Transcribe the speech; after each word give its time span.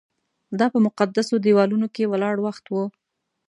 دا 0.59 0.65
په 0.73 0.79
مقدسو 0.87 1.33
دیوالونو 1.45 1.87
کې 1.95 2.09
ولاړ 2.11 2.35
وخت 2.45 2.65
و. 2.69 2.73